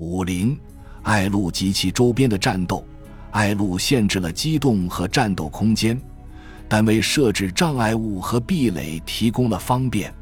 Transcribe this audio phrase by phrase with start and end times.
[0.00, 0.58] 五零，
[1.02, 2.82] 爱路及其周边的战斗。
[3.32, 6.00] 艾路限制了机动和战斗空间，
[6.66, 10.12] 但为设置障碍物和壁垒提供了方便。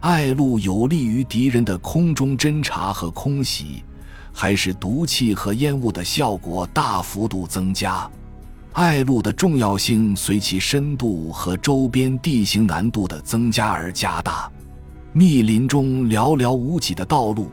[0.00, 3.84] 艾路有利于敌人的空中侦察和空袭，
[4.32, 8.10] 还使毒气和烟雾的效果大幅度增加。
[8.72, 14.50] 艾路的重要性随其深度和周边地形难度的增加而加大。
[15.12, 17.50] 密林中寥寥无几的道路、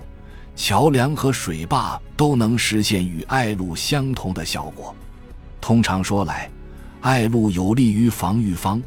[0.57, 4.93] 桥梁和水坝都能实现与爱路相同的效果。
[5.61, 6.49] 通常说来，
[6.99, 8.81] 爱路有利于防御方，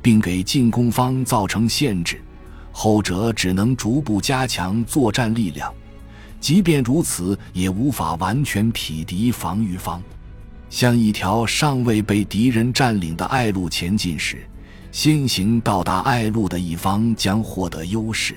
[0.00, 2.22] 并给进攻方造成限制，
[2.70, 5.74] 后者只能逐步加强作战力量。
[6.38, 10.00] 即便如此，也无法完全匹敌防御方。
[10.70, 14.46] 向一条尚未被敌人占领的爱路前进时，
[14.92, 18.36] 先行到达爱路的一方将获得优势。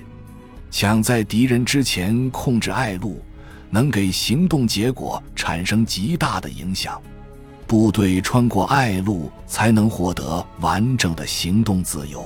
[0.72, 3.22] 抢在敌人之前控制爱路，
[3.70, 7.02] 能给行动结果产生极大的影响。
[7.66, 12.24] 部队穿过爱路才能获得完整的行动自由。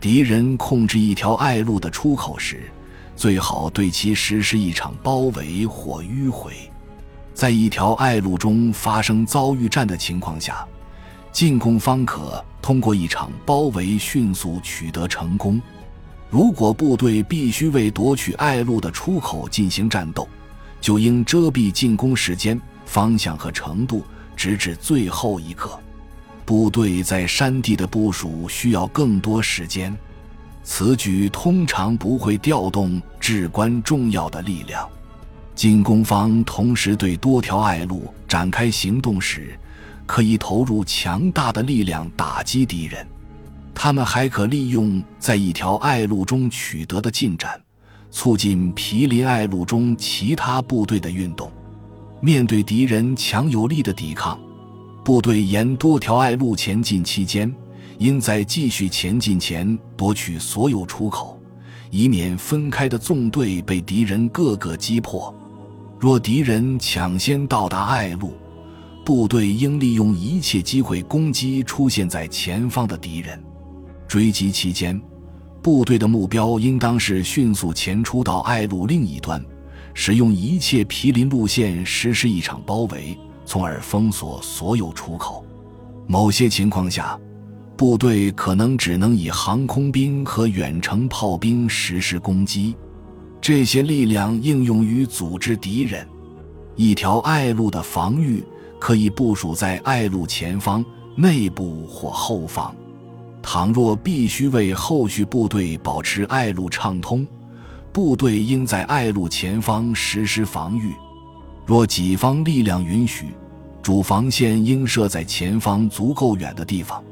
[0.00, 2.70] 敌人控制一条爱路的出口时，
[3.16, 6.52] 最好对其实施一场包围或迂回。
[7.34, 10.64] 在一条爱路中发生遭遇战的情况下，
[11.32, 15.60] 进攻方可通过一场包围迅速取得成功。
[16.30, 20.28] 如果部队必须为夺取爱路的出口进行战斗，
[20.80, 24.04] 就应遮蔽进攻时间、方向和程度，
[24.36, 25.76] 直至最后一刻。
[26.46, 29.96] 部队在山地的部署需要更多时间，
[30.62, 34.88] 此举通常不会调动至关重要的力量。
[35.56, 39.58] 进攻方同时对多条爱路展开行动时，
[40.06, 43.06] 可以投入强大的力量打击敌人。
[43.74, 47.60] 他们还可利用在一条隘路中取得的进展，
[48.10, 51.50] 促进毗邻隘路中其他部队的运动。
[52.20, 54.38] 面对敌人强有力的抵抗，
[55.02, 57.50] 部队沿多条隘路前进期间，
[57.96, 61.40] 应在继续前进前夺取所有出口，
[61.90, 65.34] 以免分开的纵队被敌人各个击破。
[65.98, 68.34] 若敌人抢先到达隘路，
[69.04, 73.42] 部队应利用一切机会攻击出现在前方的敌人。
[74.10, 75.00] 追击期间，
[75.62, 79.40] 部队的目标应当是迅速前出到隘路另一端，
[79.94, 85.46] 使用一切毗邻路线实施一场包围，从而封锁所有出口。
[86.08, 87.16] 某些情况下，
[87.76, 92.74] 部队可能只能以航空兵和远程炮兵实施攻击。
[93.40, 96.04] 这些力量应用于组织敌人。
[96.74, 98.42] 一条隘路的防御
[98.80, 100.84] 可以部署在隘路前方、
[101.14, 102.74] 内部或后方。
[103.42, 107.26] 倘若必须为后续部队保持爱路畅通，
[107.92, 110.94] 部队应在爱路前方实施防御。
[111.66, 113.28] 若己方力量允许，
[113.82, 117.02] 主防线应设在前方足够远的地方，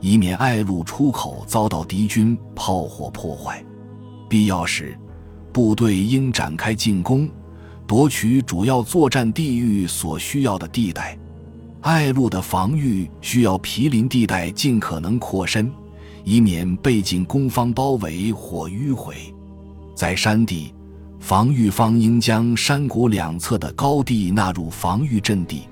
[0.00, 3.64] 以免爱路出口遭到敌军炮火破坏。
[4.28, 4.98] 必要时。
[5.52, 7.30] 部队应展开进攻，
[7.86, 11.16] 夺取主要作战地域所需要的地带。
[11.84, 15.70] 艾路的防御需要毗邻地带尽可能扩深，
[16.24, 19.14] 以免被进攻方包围或迂回。
[19.94, 20.72] 在山地，
[21.20, 25.64] 防御方应将山谷两侧的高地纳入防御阵地，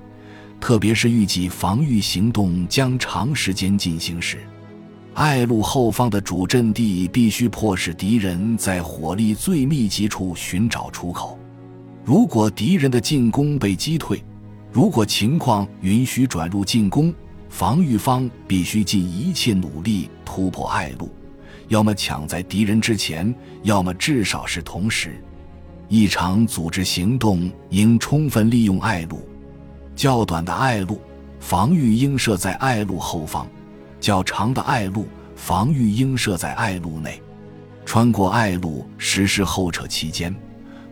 [0.59, 4.37] 特别是预计防御行动将长时间进行时。
[5.15, 11.39] 艾路后方的主阵地必须迫使敌人在火力最密集处寻找出口。
[12.05, 14.23] 如果敌人的进攻被击退，
[14.73, 17.13] 如果情况允许转入进攻，
[17.47, 21.11] 防御方必须尽一切努力突破爱路，
[21.67, 25.23] 要么抢在敌人之前，要么至少是同时。
[25.89, 29.21] 一场组织行动应充分利用爱路。
[29.95, 30.99] 较短的爱路，
[31.39, 33.47] 防御应设在爱路后方。
[33.99, 37.21] 较长的爱路防御应设在爱路内，
[37.85, 40.35] 穿过爱路实施后撤期间，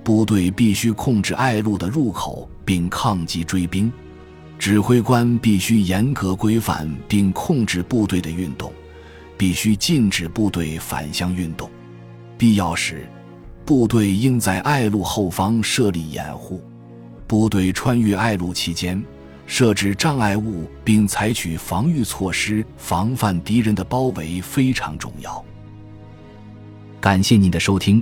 [0.04, 3.92] 部队必须控制爱路的入口并抗击追兵。
[4.58, 8.72] 指挥官必须严格规范并控制部队的运动，
[9.38, 11.70] 必须禁止部队反向运动。
[12.38, 13.08] 必要时，
[13.66, 16.62] 部队应在爱路后方设立掩护。
[17.28, 19.04] 部队穿越爱路期间。
[19.48, 25.44] 设置障碍物并采取防御措施，防范敌人的包围非常重要。
[27.02, 28.02] 感谢您的收听，